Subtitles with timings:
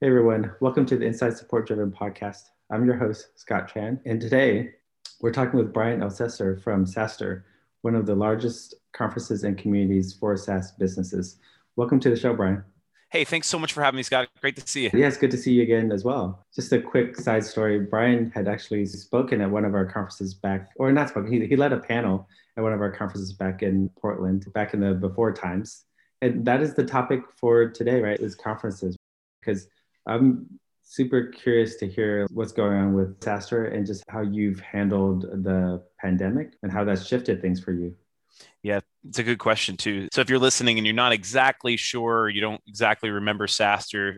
[0.00, 2.50] Hey everyone, welcome to the Inside Support Driven podcast.
[2.68, 4.70] I'm your host, Scott Tran, and today
[5.20, 7.44] we're talking with Brian Elsesser from SaaStr,
[7.82, 11.38] one of the largest conferences and communities for SaaS businesses.
[11.76, 12.64] Welcome to the show, Brian.
[13.10, 14.28] Hey, thanks so much for having me, Scott.
[14.40, 14.90] Great to see you.
[14.92, 16.42] Yeah, it's good to see you again as well.
[16.52, 17.78] Just a quick side story.
[17.78, 21.54] Brian had actually spoken at one of our conferences back, or not spoken, he, he
[21.54, 25.32] led a panel at one of our conferences back in Portland, back in the before
[25.32, 25.84] times.
[26.20, 28.18] And that is the topic for today, right?
[28.18, 28.96] Is conferences.
[29.40, 29.68] Because
[30.06, 30.46] I'm
[30.82, 35.82] super curious to hear what's going on with SaaStr and just how you've handled the
[35.98, 37.96] pandemic and how that's shifted things for you.
[38.62, 40.08] Yeah, it's a good question too.
[40.12, 44.16] So if you're listening and you're not exactly sure, you don't exactly remember SaaStr.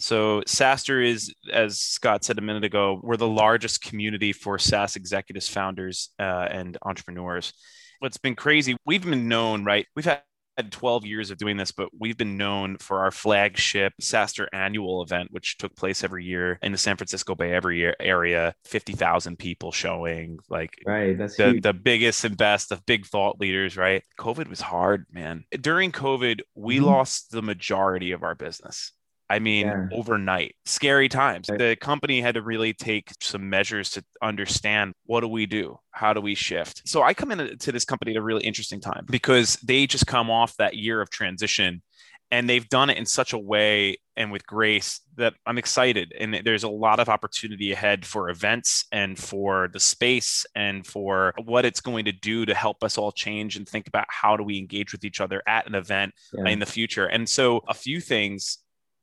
[0.00, 4.96] So SaaStr is, as Scott said a minute ago, we're the largest community for SaaS
[4.96, 7.52] executives, founders, uh, and entrepreneurs.
[7.98, 9.86] What's been crazy, we've been known, right?
[9.96, 10.22] We've had
[10.58, 15.02] had 12 years of doing this, but we've been known for our flagship SaaStr annual
[15.02, 19.38] event, which took place every year in the San Francisco Bay every year area, 50,000
[19.38, 24.02] people showing like right, that's the, the biggest and best of big thought leaders, right?
[24.18, 25.44] COVID was hard, man.
[25.60, 26.86] During COVID, we mm-hmm.
[26.86, 28.92] lost the majority of our business.
[29.30, 29.86] I mean, yeah.
[29.92, 31.48] overnight, scary times.
[31.48, 35.78] The company had to really take some measures to understand what do we do?
[35.90, 36.82] How do we shift?
[36.86, 40.30] So I come into this company at a really interesting time because they just come
[40.30, 41.82] off that year of transition
[42.30, 46.12] and they've done it in such a way and with grace that I'm excited.
[46.18, 51.32] And there's a lot of opportunity ahead for events and for the space and for
[51.44, 54.42] what it's going to do to help us all change and think about how do
[54.42, 56.50] we engage with each other at an event yeah.
[56.50, 57.06] in the future.
[57.06, 58.58] And so a few things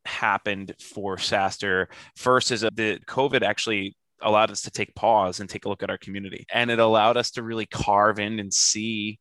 [0.05, 1.87] happened for SaaStr.
[2.15, 5.83] First is that the COVID actually allowed us to take pause and take a look
[5.83, 6.45] at our community.
[6.53, 9.19] And it allowed us to really carve in and see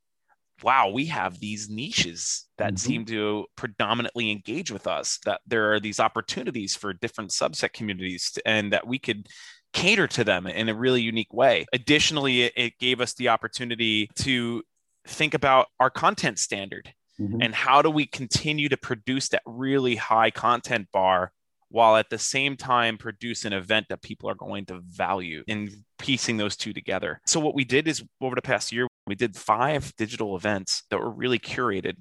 [0.62, 2.76] wow, we have these niches that mm-hmm.
[2.76, 8.30] seem to predominantly engage with us, that there are these opportunities for different subset communities,
[8.32, 9.26] to, and that we could
[9.72, 11.66] cater to them in a really unique way.
[11.72, 14.62] Additionally, it, it gave us the opportunity to
[15.06, 17.42] think about our content standard Mm-hmm.
[17.42, 21.32] And how do we continue to produce that really high content bar
[21.68, 25.84] while at the same time produce an event that people are going to value in
[25.98, 27.20] piecing those two together?
[27.26, 30.98] So, what we did is over the past year, we did five digital events that
[30.98, 31.94] were really curated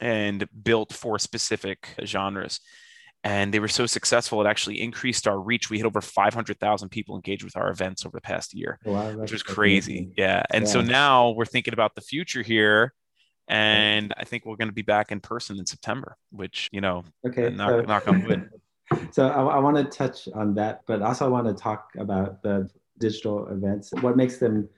[0.00, 2.60] and built for specific genres.
[3.22, 5.68] And they were so successful, it actually increased our reach.
[5.68, 9.30] We had over 500,000 people engaged with our events over the past year, wow, which
[9.30, 9.98] was crazy.
[9.98, 10.14] Amazing.
[10.16, 10.42] Yeah.
[10.50, 10.70] And yeah.
[10.70, 12.94] so now we're thinking about the future here
[13.50, 17.04] and I think we're going to be back in person in September, which you know,
[17.26, 18.50] okay, knock, so, knock on wood.
[19.12, 22.42] So I, I want to touch on that, but also I want to talk about
[22.42, 22.68] the
[22.98, 23.92] digital events.
[24.00, 24.68] What makes them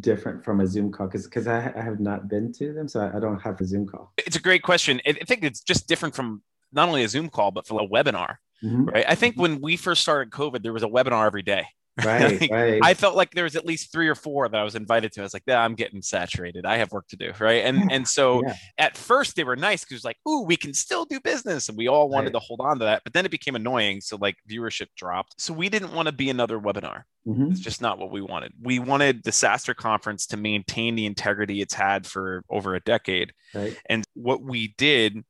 [0.00, 1.08] different from a Zoom call?
[1.08, 3.66] Because because I, I, have not been to them, so I, I, don't have a
[3.66, 4.14] Zoom call.
[4.16, 4.98] It's a great question.
[5.06, 8.36] I think it's just different from not only a Zoom call, but for a webinar.
[8.62, 8.84] Mm-hmm.
[8.86, 9.04] Right.
[9.06, 11.66] I think when we first started COVID, there was a webinar every day.
[12.02, 12.80] Right, like, right.
[12.82, 15.20] I felt like there was at least three or four that I was invited to.
[15.20, 16.66] I was like, yeah, I'm getting saturated.
[16.66, 17.32] I have work to do.
[17.38, 17.64] Right.
[17.64, 18.54] And and so yeah.
[18.78, 21.68] at first they were nice because like, ooh, we can still do business.
[21.68, 22.32] And we all wanted right.
[22.34, 23.02] to hold on to that.
[23.04, 24.00] But then it became annoying.
[24.00, 25.40] So like viewership dropped.
[25.40, 27.04] So we didn't want to be another webinar.
[27.26, 27.52] Mm-hmm.
[27.52, 28.52] It's just not what we wanted.
[28.60, 33.32] We wanted the SaaStr conference to maintain the integrity it's had for over a decade.
[33.54, 33.78] Right.
[33.86, 35.24] And what we did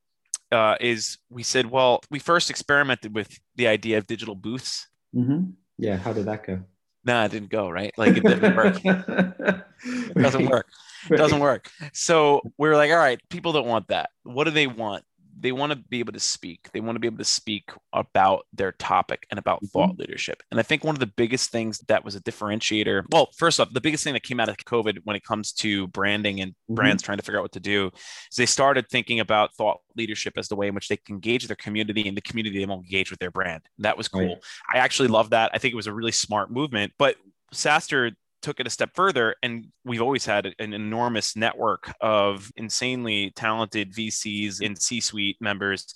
[0.51, 4.89] uh, is we said, well, we first experimented with the idea of digital booths.
[5.15, 6.61] Mm-hmm yeah, how did that go?
[7.05, 7.93] Nah, it didn't go right.
[7.97, 8.81] Like it didn't work.
[8.85, 10.67] it doesn't work.
[11.11, 11.71] It doesn't work.
[11.93, 14.11] So we're like, all right, people don't want that.
[14.23, 15.05] What do they want?
[15.39, 16.71] They want to be able to speak.
[16.73, 19.67] They want to be able to speak about their topic and about mm-hmm.
[19.67, 20.43] thought leadership.
[20.51, 23.73] And I think one of the biggest things that was a differentiator, well, first off,
[23.73, 26.75] the biggest thing that came out of COVID when it comes to branding and mm-hmm.
[26.75, 27.91] brands trying to figure out what to do
[28.31, 31.47] is they started thinking about thought leadership as the way in which they can engage
[31.47, 33.63] their community and the community they will engage with their brand.
[33.79, 34.27] That was cool.
[34.27, 34.39] Right.
[34.73, 35.51] I actually love that.
[35.55, 36.93] I think it was a really smart movement.
[36.99, 37.17] But
[37.53, 38.13] SaaStr
[38.45, 43.91] took it a step further and we've always had an enormous network of insanely talented
[43.95, 45.95] vcs and c-suite members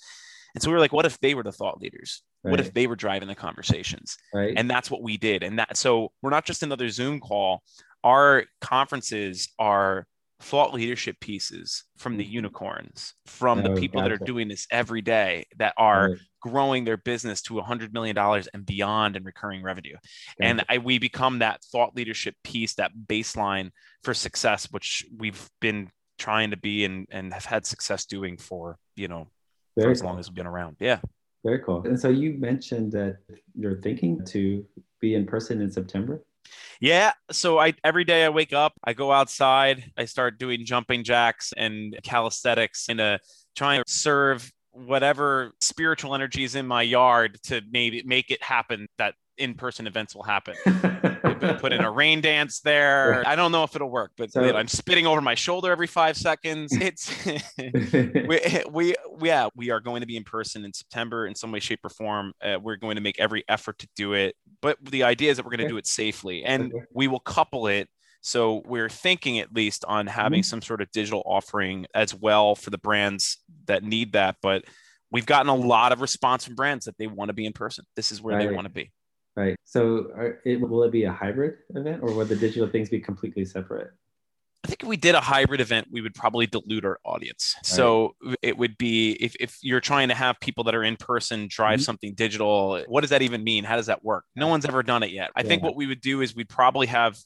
[0.55, 2.49] and so we were like what if they were the thought leaders right.
[2.49, 4.55] what if they were driving the conversations right.
[4.57, 7.61] and that's what we did and that so we're not just another zoom call
[8.03, 10.07] our conferences are
[10.41, 12.33] thought leadership pieces from the mm-hmm.
[12.33, 14.15] unicorns, from the people gotcha.
[14.15, 16.19] that are doing this every day that are right.
[16.39, 18.17] Growing their business to $100 million
[18.53, 19.97] and beyond in recurring revenue.
[20.39, 23.71] And I, we become that thought leadership piece, that baseline
[24.03, 28.77] for success, which we've been trying to be and, and have had success doing for,
[28.95, 29.27] you know,
[29.75, 30.77] for as long as we've been around.
[30.79, 30.99] Yeah.
[31.43, 31.83] Very cool.
[31.85, 33.17] And so you mentioned that
[33.55, 34.65] you're thinking to
[34.99, 36.21] be in person in September.
[36.81, 37.13] Yeah.
[37.31, 41.53] So I every day I wake up, I go outside, I start doing jumping jacks
[41.55, 43.17] and calisthenics and uh,
[43.55, 44.51] trying to serve
[44.85, 50.13] whatever spiritual energy is in my yard to maybe make it happen that in-person events
[50.13, 50.55] will happen.
[51.59, 53.25] put in a rain dance there.
[53.27, 56.17] I don't know if it'll work, but so, I'm spitting over my shoulder every five
[56.17, 56.77] seconds.
[56.79, 57.13] It's
[58.27, 58.39] we,
[58.69, 61.83] we yeah we are going to be in person in September in some way, shape,
[61.83, 62.33] or form.
[62.41, 65.45] Uh, we're going to make every effort to do it, but the idea is that
[65.45, 67.89] we're going to do it safely, and we will couple it
[68.21, 70.45] so we're thinking at least on having mm-hmm.
[70.45, 74.37] some sort of digital offering as well for the brands that need that.
[74.41, 74.65] But
[75.11, 77.85] we've gotten a lot of response from brands that they want to be in person.
[77.95, 78.47] This is where right.
[78.47, 78.91] they want to be.
[79.35, 79.55] Right.
[79.63, 82.99] So are, it, will it be a hybrid event or will the digital things be
[82.99, 83.91] completely separate?
[84.65, 87.55] I think if we did a hybrid event, we would probably dilute our audience.
[87.57, 87.65] Right.
[87.65, 91.47] So it would be if, if you're trying to have people that are in person
[91.49, 91.85] drive mm-hmm.
[91.85, 93.63] something digital, what does that even mean?
[93.63, 94.25] How does that work?
[94.35, 95.31] No one's ever done it yet.
[95.35, 95.47] I yeah.
[95.47, 97.17] think what we would do is we'd probably have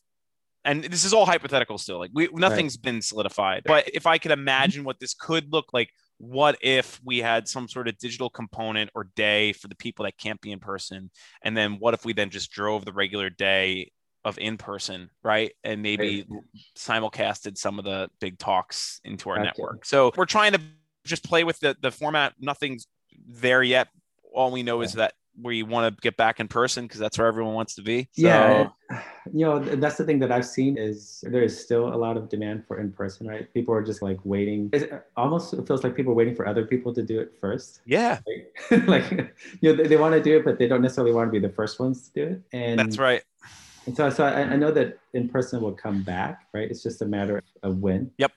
[0.65, 2.83] and this is all hypothetical still like we nothing's right.
[2.83, 7.19] been solidified but if i could imagine what this could look like what if we
[7.19, 10.59] had some sort of digital component or day for the people that can't be in
[10.59, 11.09] person
[11.43, 13.91] and then what if we then just drove the regular day
[14.23, 16.41] of in person right and maybe right.
[16.77, 20.61] simulcasted some of the big talks into our network so we're trying to
[21.03, 22.87] just play with the the format nothing's
[23.27, 23.89] there yet
[24.33, 24.85] all we know yeah.
[24.85, 27.81] is that we want to get back in person because that's where everyone wants to
[27.81, 28.03] be.
[28.11, 28.21] So.
[28.21, 28.69] Yeah,
[29.31, 32.29] you know that's the thing that I've seen is there is still a lot of
[32.29, 33.27] demand for in person.
[33.27, 34.69] Right, people are just like waiting.
[34.73, 37.81] Uh, it almost feels like people are waiting for other people to do it first.
[37.85, 38.19] Yeah,
[38.71, 41.27] like, like you know they, they want to do it, but they don't necessarily want
[41.27, 42.41] to be the first ones to do it.
[42.51, 43.23] And that's right.
[43.85, 46.47] And so, so I, I know that in person will come back.
[46.53, 48.11] Right, it's just a matter of when.
[48.17, 48.31] Yep.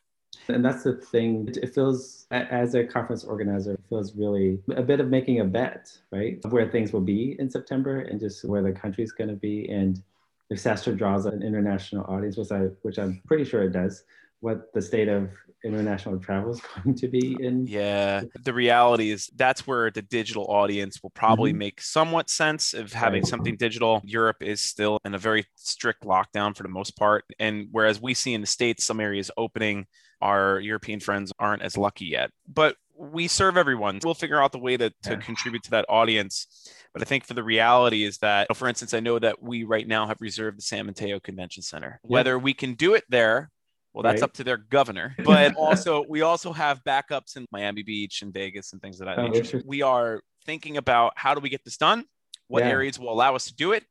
[0.48, 1.52] And that's the thing.
[1.62, 5.96] It feels, as a conference organizer, it feels really a bit of making a bet,
[6.12, 6.38] right?
[6.44, 9.69] Of where things will be in September and just where the country's going to be.
[9.69, 10.02] And
[10.50, 14.04] if SaaStr draws an international audience, which, I, which I'm pretty sure it does,
[14.40, 15.31] what the state of
[15.64, 17.66] international travel is going to be in.
[17.66, 21.58] Yeah, the reality is that's where the digital audience will probably mm-hmm.
[21.58, 23.28] make somewhat sense of having right.
[23.28, 24.02] something digital.
[24.04, 27.25] Europe is still in a very strict lockdown for the most part.
[27.38, 29.87] And whereas we see in the States some areas opening,
[30.21, 32.31] our European friends aren't as lucky yet.
[32.49, 34.01] But we serve everyone.
[34.03, 35.17] We'll figure out the way to, to yeah.
[35.17, 36.71] contribute to that audience.
[36.93, 39.87] But I think for the reality is that, for instance, I know that we right
[39.87, 42.01] now have reserved the San Mateo Convention Center.
[42.03, 42.09] Yeah.
[42.09, 43.51] Whether we can do it there,
[43.93, 44.29] well, that's right.
[44.29, 45.15] up to their governor.
[45.25, 49.19] But also, we also have backups in Miami Beach and Vegas and things of that
[49.19, 49.63] oh, nature.
[49.65, 52.05] We are thinking about how do we get this done?
[52.49, 52.71] What yeah.
[52.71, 53.85] areas will allow us to do it?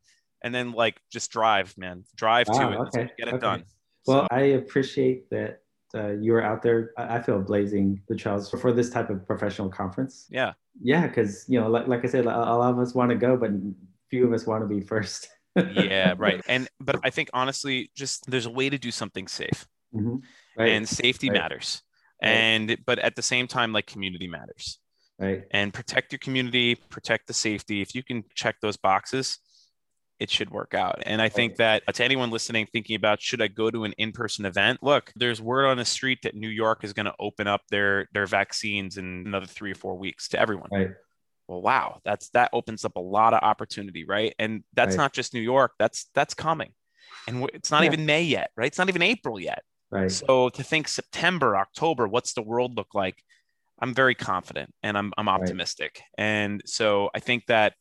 [0.44, 3.12] And then, like, just drive, man, drive wow, to it, okay.
[3.18, 3.42] get it okay.
[3.42, 3.64] done.
[4.06, 4.28] Well, so.
[4.36, 5.62] I appreciate that
[5.96, 6.92] uh, you're out there.
[6.98, 10.28] I feel blazing the trails for this type of professional conference.
[10.30, 10.54] Yeah.
[10.82, 13.38] Yeah, because you know, like, like I said, a lot of us want to go,
[13.38, 13.52] but
[14.10, 15.30] few of us want to be first.
[15.56, 16.42] yeah, right.
[16.48, 19.66] And but I think honestly, just there's a way to do something safe,
[19.96, 20.18] mm-hmm.
[20.58, 20.72] right.
[20.72, 21.40] and safety right.
[21.40, 21.82] matters.
[22.22, 22.30] Right.
[22.30, 24.80] And but at the same time, like community matters.
[25.18, 25.44] Right.
[25.52, 27.82] And protect your community, protect the safety.
[27.82, 29.40] If you can check those boxes,
[30.20, 31.04] it should work out.
[31.06, 33.94] And I think that uh, to anyone listening, thinking about should I go to an
[33.98, 34.80] in-person event?
[34.82, 38.08] Look, there's word on the street that New York is going to open up their
[38.14, 40.70] their vaccines in another three or four weeks to everyone.
[40.72, 40.92] Right.
[41.48, 44.34] Well, wow, that's that opens up a lot of opportunity, right?
[44.40, 45.04] And that's right.
[45.04, 45.74] not just New York.
[45.78, 46.72] That's that's coming,
[47.28, 47.92] and it's not yeah.
[47.92, 48.68] even May yet, right?
[48.68, 49.62] It's not even April yet.
[49.92, 50.12] Right.
[50.12, 53.22] So to think September, October, what's the world look like?
[53.80, 56.02] I'm very confident and I'm I'm optimistic.
[56.18, 56.26] Right.
[56.26, 57.74] And so I think that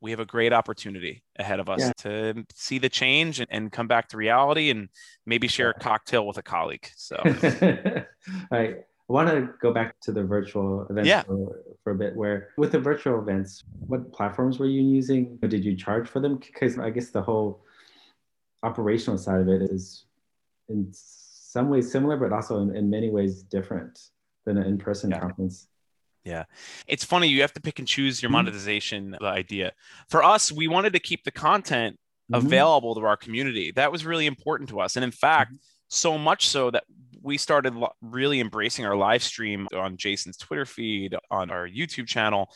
[0.00, 1.92] we have a great opportunity ahead of us yeah.
[1.98, 4.88] to see the change and, and, come back to reality and
[5.26, 6.88] maybe share a cocktail with a colleague.
[6.96, 7.16] So,
[8.52, 8.76] I
[9.08, 11.22] want to go back to the virtual events yeah.
[11.22, 12.14] for, for, a bit.
[12.14, 15.36] Where with the virtual events, what platforms were you using?
[15.38, 16.36] Did you charge for them?
[16.36, 17.64] Because I guess the whole
[18.62, 20.04] operational side of it is
[20.68, 23.98] in some ways similar, but also in, in many ways different
[24.44, 25.20] than an in-person yeah.
[25.20, 25.67] conference.
[26.28, 26.44] Yeah.
[26.86, 27.28] It's funny.
[27.28, 28.36] You have to pick and choose your mm-hmm.
[28.36, 29.24] monetization mm-hmm.
[29.24, 29.72] idea.
[30.08, 31.98] For us, we wanted to keep the content
[32.30, 32.46] mm-hmm.
[32.46, 33.72] available to our community.
[33.72, 34.96] That was really important to us.
[34.96, 35.60] And in fact, mm-hmm.
[35.88, 36.84] so much so that
[37.22, 42.50] we started really embracing our live stream on Jason's Twitter feed, on our YouTube channel.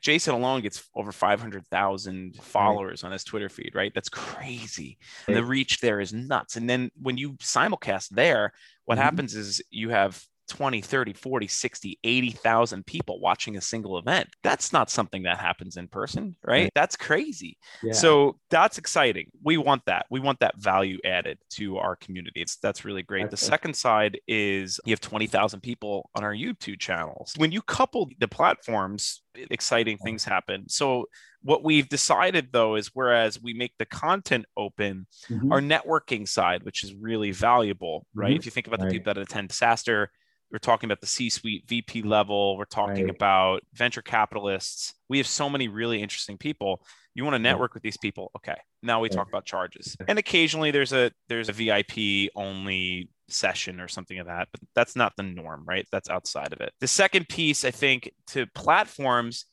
[0.00, 3.08] Jason alone gets over 500,000 followers right.
[3.08, 3.92] on his Twitter feed, right?
[3.94, 4.98] That's crazy.
[5.26, 5.34] Right.
[5.34, 6.56] The reach there is nuts.
[6.56, 8.52] And then when you simulcast there,
[8.84, 9.04] what mm-hmm.
[9.04, 14.28] happens is you have 20, 30, 40, 60, 80,000 people watching a single event.
[14.42, 16.70] That's not something that happens in person, right?
[16.74, 17.56] That's crazy.
[17.82, 17.94] Yeah.
[17.94, 19.30] So that's exciting.
[19.42, 20.04] We want that.
[20.10, 22.42] We want that value added to our community.
[22.42, 23.30] It's, that's really great.
[23.30, 27.32] That's the second side is you have 20,000 people on our YouTube channels.
[27.38, 30.68] When you couple the platforms, exciting things happen.
[30.68, 31.06] So
[31.40, 35.50] what we've decided though is whereas we make the content open, mm-hmm.
[35.50, 38.28] our networking side, which is really valuable, right?
[38.28, 38.36] Mm-hmm.
[38.36, 38.92] If you think about the right.
[38.92, 40.08] people that attend SaaStr,
[40.52, 42.58] we're talking about the C-suite, VP level.
[42.58, 43.14] We're talking right.
[43.14, 44.92] about venture capitalists.
[45.08, 46.84] We have so many really interesting people.
[47.14, 48.30] You want to network with these people.
[48.36, 48.56] Okay.
[48.82, 49.96] Now we talk about charges.
[50.06, 54.94] And occasionally there's a there's a VIP only session or something of that, but that's
[54.94, 55.86] not the norm, right?
[55.90, 56.72] That's outside of it.
[56.80, 59.46] The second piece, I think, to platforms.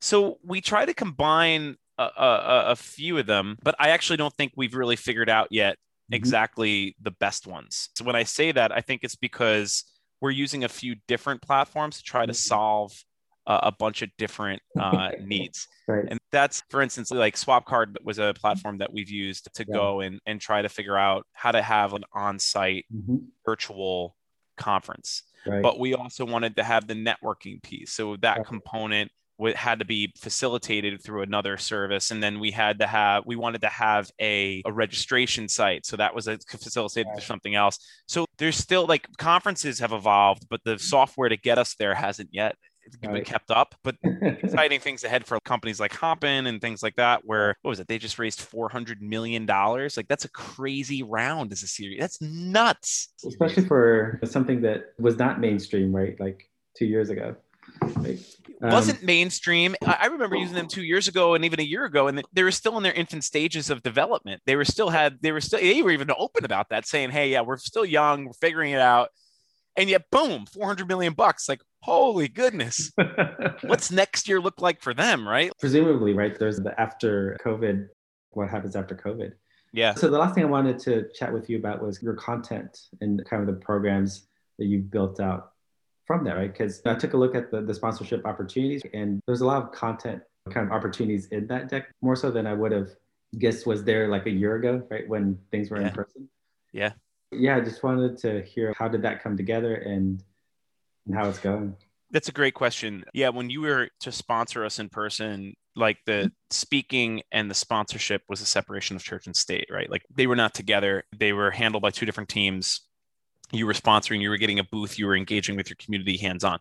[0.00, 4.34] So we try to combine a, a, a few of them, but I actually don't
[4.34, 6.14] think we've really figured out yet mm-hmm.
[6.14, 7.90] exactly the best ones.
[7.96, 9.84] So when I say that, I think it's because
[10.20, 12.36] we're using a few different platforms to try to mm-hmm.
[12.36, 13.04] solve
[13.46, 15.66] uh, a bunch of different uh, needs.
[15.86, 16.04] Right.
[16.08, 19.74] And that's, for instance, like SwapCard was a platform that we've used to yeah.
[19.74, 23.16] go and, and try to figure out how to have an on site mm-hmm.
[23.44, 24.16] virtual
[24.56, 25.22] conference.
[25.46, 25.62] Right.
[25.62, 27.92] But we also wanted to have the networking piece.
[27.92, 28.46] So that right.
[28.46, 29.10] component
[29.54, 33.60] had to be facilitated through another service and then we had to have we wanted
[33.60, 37.16] to have a, a registration site so that was a facilitated right.
[37.16, 37.78] through something else.
[38.06, 40.78] So there's still like conferences have evolved but the mm-hmm.
[40.78, 42.56] software to get us there hasn't yet
[43.04, 43.24] right.
[43.24, 47.56] kept up but exciting things ahead for companies like Hopin and things like that where
[47.62, 47.86] what was it?
[47.86, 49.96] They just raised 400 million dollars?
[49.96, 53.12] Like that's a crazy round as a series that's nuts!
[53.24, 56.18] Especially for something that was not mainstream right?
[56.18, 57.36] Like two years ago
[58.62, 59.74] um, wasn't mainstream.
[59.86, 62.50] I remember using them two years ago and even a year ago, and they were
[62.50, 64.42] still in their infant stages of development.
[64.46, 67.30] They were still had they were still they were even open about that, saying, "Hey,
[67.30, 69.10] yeah, we're still young, we're figuring it out."
[69.76, 71.48] And yet, boom, four hundred million bucks.
[71.48, 72.90] Like, holy goodness,
[73.62, 75.52] what's next year look like for them, right?
[75.60, 76.36] Presumably, right?
[76.38, 77.86] There's the after COVID.
[78.30, 79.32] What happens after COVID?
[79.72, 79.94] Yeah.
[79.94, 83.24] So the last thing I wanted to chat with you about was your content and
[83.28, 84.26] kind of the programs
[84.58, 85.52] that you've built out
[86.08, 86.50] from that, right?
[86.50, 89.70] Because I took a look at the, the sponsorship opportunities and there's a lot of
[89.70, 92.88] content kind of opportunities in that deck, more so than I would have
[93.38, 95.06] guessed was there like a year ago, right?
[95.06, 95.88] When things were yeah.
[95.88, 96.28] in person.
[96.72, 96.92] Yeah.
[97.30, 100.24] Yeah, I just wanted to hear how did that come together and,
[101.06, 101.76] and how it's going.
[102.10, 103.04] That's a great question.
[103.12, 108.22] Yeah, when you were to sponsor us in person, like the speaking and the sponsorship
[108.30, 109.90] was a separation of church and state, right?
[109.90, 111.04] Like they were not together.
[111.14, 112.87] They were handled by two different teams
[113.52, 116.44] you were sponsoring, you were getting a booth, you were engaging with your community hands
[116.44, 116.58] on.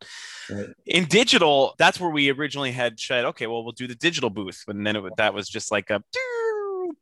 [0.50, 0.68] Right.
[0.86, 4.64] In digital, that's where we originally had said, okay, well, we'll do the digital booth.
[4.68, 6.02] And then it, that was just like a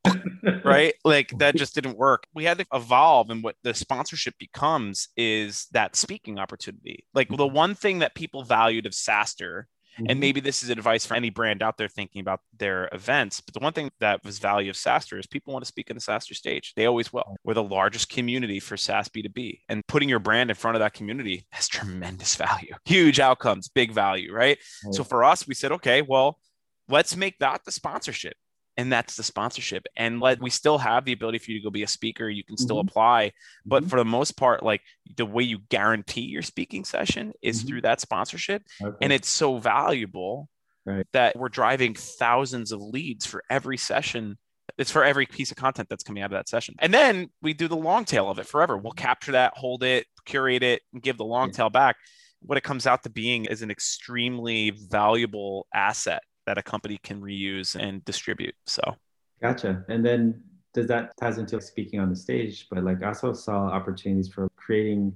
[0.63, 0.93] right?
[1.03, 2.27] Like that just didn't work.
[2.33, 7.05] We had to evolve, and what the sponsorship becomes is that speaking opportunity.
[7.13, 7.55] Like the mm-hmm.
[7.55, 9.63] one thing that people valued of SaaStr
[9.95, 10.05] Mm-hmm.
[10.09, 13.41] And maybe this is advice for any brand out there thinking about their events.
[13.41, 15.95] But the one thing that was value of SaaStr is people want to speak in
[15.95, 16.73] the SaaStr stage.
[16.75, 17.35] They always will.
[17.43, 19.61] We're the largest community for SaaS B2B.
[19.69, 23.91] And putting your brand in front of that community has tremendous value, huge outcomes, big
[23.91, 24.57] value, right?
[24.85, 24.93] right.
[24.93, 26.39] So for us, we said, okay, well,
[26.89, 28.35] let's make that the sponsorship
[28.77, 29.85] and that's the sponsorship.
[29.95, 32.29] And let we still have the ability for you to go be a speaker.
[32.29, 32.89] You can still mm-hmm.
[32.89, 33.31] apply.
[33.65, 33.89] But mm-hmm.
[33.89, 34.81] for the most part like
[35.15, 37.67] the way you guarantee your speaking session is mm-hmm.
[37.67, 38.63] through that sponsorship.
[38.81, 38.97] Okay.
[39.01, 40.49] and it's so valuable
[40.85, 41.07] right.
[41.13, 44.37] that we're driving thousands of leads for every session.
[44.77, 46.75] It's for every piece of content that's coming out of that session.
[46.79, 48.77] And then we do the long tail of it forever.
[48.77, 51.95] We'll capture that hold it curate it and give the long tail back.
[52.41, 57.21] What it comes out to being is an extremely valuable asset that a company can
[57.21, 58.55] reuse and distribute.
[58.65, 58.81] So,
[59.41, 59.83] gotcha.
[59.89, 62.67] And then does that ties into speaking on the stage?
[62.69, 65.13] But like, I also saw opportunities for creating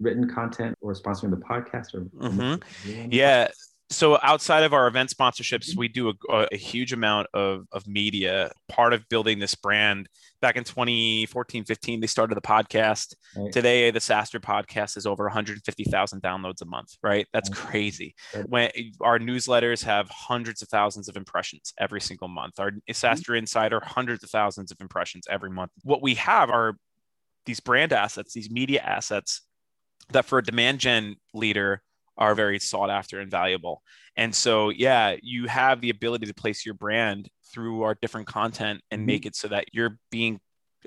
[0.00, 3.12] written content or sponsoring the podcast or mm-hmm.
[3.12, 3.48] yeah
[3.90, 8.50] so outside of our event sponsorships we do a, a, huge amount of, of media
[8.68, 10.08] part of building this brand
[10.40, 13.52] back in 2014 15 they started the podcast right.
[13.52, 17.58] today the SaaStr podcast is over 150000 downloads a month right that's right.
[17.58, 18.48] crazy right.
[18.48, 18.70] when
[19.00, 23.34] our newsletters have hundreds of thousands of impressions every single month our mm-hmm.
[23.34, 26.76] Insider hundreds of thousands of impressions every month what we have are
[27.46, 29.42] these brand assets these media assets
[30.12, 31.82] that for a demand gen leader
[32.16, 33.82] are very sought after and valuable.
[34.16, 38.82] And so, yeah, you have the ability to place your brand through our different content
[38.90, 39.06] and mm-hmm.
[39.06, 40.40] make it so that you're being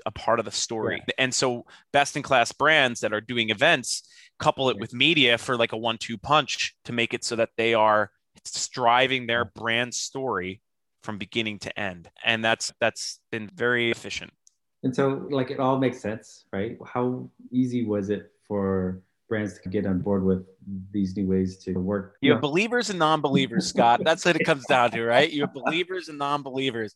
[0.06, 1.02] a part of the story.
[1.06, 1.14] Yeah.
[1.18, 5.56] And so, best in class brands that are doing events couple it with media for
[5.56, 8.10] like a one two punch to make it so that they are
[8.72, 10.60] driving their brand story
[11.02, 12.10] from beginning to end.
[12.24, 14.32] And that's that's been very efficient.
[14.82, 16.76] And so like it all makes sense, right?
[16.84, 20.44] How easy was it for brands to get on board with
[20.90, 22.16] these new ways to work.
[22.20, 24.02] You have believers and non-believers, Scott.
[24.04, 25.30] That's what it comes down to, right?
[25.30, 26.94] You have believers and non-believers.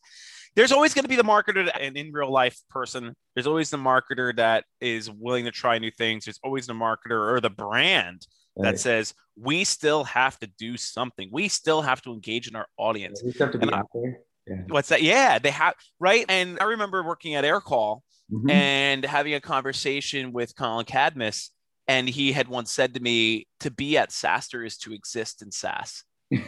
[0.55, 3.15] There's always going to be the marketer and in real life person.
[3.33, 6.25] There's always the marketer that is willing to try new things.
[6.25, 8.25] There's always the marketer or the brand
[8.57, 8.79] that right.
[8.79, 11.29] says we still have to do something.
[11.31, 13.21] We still have to engage in our audience.
[13.23, 14.19] Yeah, have to be and out there.
[14.47, 14.63] Yeah.
[14.67, 15.01] What's that?
[15.01, 16.25] Yeah, they have right.
[16.27, 18.49] And I remember working at Aircall mm-hmm.
[18.49, 21.51] and having a conversation with Colin Cadmus
[21.89, 25.51] And he had once said to me, to be at SaaStr is to exist in
[25.51, 26.03] SaaS.
[26.31, 26.45] and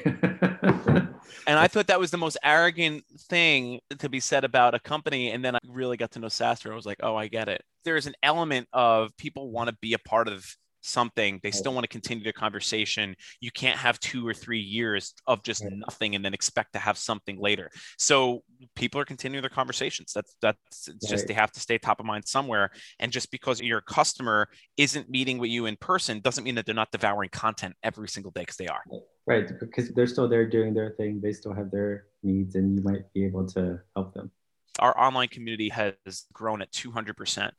[1.47, 5.31] I thought that was the most arrogant thing to be said about a company.
[5.31, 6.71] And then I really got to know SaaStr.
[6.71, 7.63] I was like, oh, I get it.
[7.83, 10.45] There's an element of people want to be a part of
[10.81, 15.13] something they still want to continue the conversation you can't have two or three years
[15.27, 17.69] of just nothing and then expect to have something later.
[17.97, 18.43] So
[18.75, 22.05] people are continuing their conversations that's that's it's just they have to stay top of
[22.05, 24.47] mind somewhere and just because your customer
[24.77, 28.31] isn't meeting with you in person doesn't mean that they're not devouring content every single
[28.31, 28.83] day because they are.
[29.27, 32.83] Right because they're still there doing their thing they still have their needs and you
[32.83, 34.31] might be able to help them.
[34.79, 37.51] Our online community has grown at 200%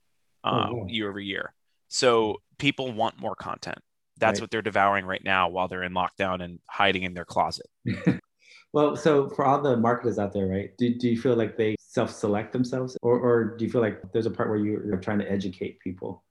[0.45, 1.55] uh, oh, year over year
[1.93, 3.79] so people want more content.
[4.17, 4.45] That's right.
[4.45, 7.67] what they're devouring right now while they're in lockdown and hiding in their closet.
[8.73, 10.71] well, so for all the marketers out there, right?
[10.79, 14.25] Do, do you feel like they self-select themselves, or, or do you feel like there's
[14.25, 16.25] a part where you're trying to educate people?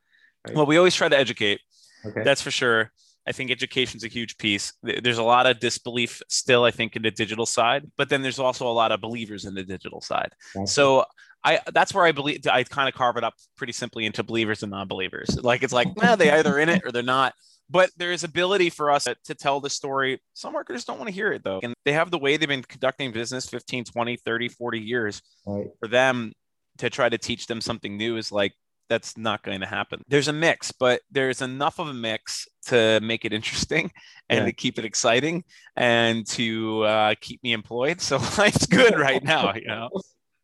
[0.48, 0.56] Right?
[0.56, 1.62] Well, we always try to educate.
[2.06, 2.24] Okay.
[2.24, 2.91] That's for sure.
[3.27, 4.74] I think education is a huge piece.
[4.82, 8.39] There's a lot of disbelief still, I think, in the digital side, but then there's
[8.39, 10.32] also a lot of believers in the digital side.
[10.65, 11.06] So
[11.43, 14.63] I that's where I believe I kind of carve it up pretty simply into believers
[14.63, 15.39] and non-believers.
[15.41, 17.33] Like it's like, nah, they either in it or they're not.
[17.69, 20.19] But there is ability for us to tell the story.
[20.33, 21.62] Some marketers don't want to hear it though.
[21.63, 25.21] And they have the way they've been conducting business 15, 20, 30, 40 years.
[25.45, 25.67] Right.
[25.79, 26.33] For them
[26.79, 28.53] to try to teach them something new is like
[28.89, 30.03] that's not going to happen.
[30.10, 33.89] There's a mix, but there's enough of a mix to make it interesting
[34.29, 34.45] and yeah.
[34.45, 35.45] to keep it exciting
[35.77, 38.01] and to uh, keep me employed.
[38.01, 39.89] So life's good right now, you know.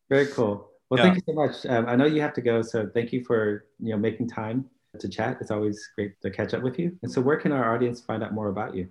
[0.08, 0.70] Very cool.
[0.90, 1.04] Well, yeah.
[1.04, 1.66] thank you so much.
[1.66, 4.64] Um, I know you have to go, so thank you for you know making time
[4.98, 5.38] to chat.
[5.40, 6.96] It's always great to catch up with you.
[7.02, 8.88] And so, where can our audience find out more about you?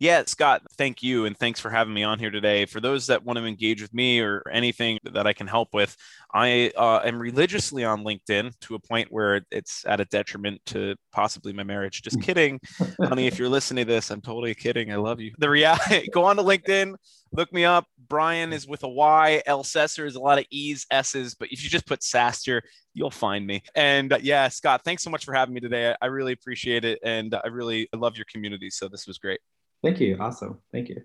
[0.00, 1.26] Yeah, Scott, thank you.
[1.26, 2.64] And thanks for having me on here today.
[2.64, 5.94] For those that want to engage with me or anything that I can help with,
[6.32, 10.96] I uh, am religiously on LinkedIn to a point where it's at a detriment to
[11.12, 12.00] possibly my marriage.
[12.00, 12.58] Just kidding.
[12.98, 14.90] Honey, if you're listening to this, I'm totally kidding.
[14.90, 15.34] I love you.
[15.36, 16.94] The reality, go on to LinkedIn,
[17.32, 17.84] look me up.
[18.08, 19.42] Brian is with a Y.
[19.46, 22.62] Elsesser is a lot of E's, S's, but if you just put SaaStr,
[22.94, 23.64] you'll find me.
[23.74, 25.90] And uh, yeah, Scott, thanks so much for having me today.
[25.90, 27.00] I, I really appreciate it.
[27.02, 28.70] And I really I love your community.
[28.70, 29.40] So this was great.
[29.82, 30.16] Thank you.
[30.18, 30.60] Awesome.
[30.72, 31.04] Thank you.